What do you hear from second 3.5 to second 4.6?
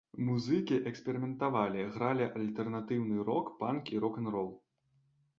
панк і рок-н-рол.